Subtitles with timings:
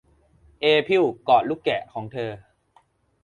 [0.61, 2.31] เอพิลกอดลูกแกะของเธอ